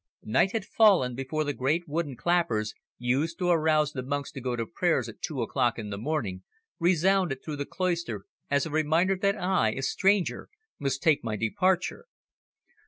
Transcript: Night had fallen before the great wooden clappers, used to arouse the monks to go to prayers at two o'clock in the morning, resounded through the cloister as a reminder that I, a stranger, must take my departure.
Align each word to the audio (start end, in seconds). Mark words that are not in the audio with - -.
Night 0.23 0.51
had 0.53 0.65
fallen 0.65 1.13
before 1.13 1.43
the 1.43 1.53
great 1.53 1.87
wooden 1.87 2.15
clappers, 2.17 2.73
used 2.97 3.37
to 3.37 3.49
arouse 3.49 3.91
the 3.91 4.01
monks 4.01 4.31
to 4.31 4.41
go 4.41 4.55
to 4.55 4.65
prayers 4.65 5.07
at 5.07 5.21
two 5.21 5.43
o'clock 5.43 5.77
in 5.77 5.91
the 5.91 5.97
morning, 5.99 6.41
resounded 6.79 7.43
through 7.43 7.57
the 7.57 7.67
cloister 7.67 8.25
as 8.49 8.65
a 8.65 8.71
reminder 8.71 9.15
that 9.15 9.37
I, 9.39 9.73
a 9.73 9.83
stranger, 9.83 10.49
must 10.79 11.03
take 11.03 11.23
my 11.23 11.35
departure. 11.35 12.07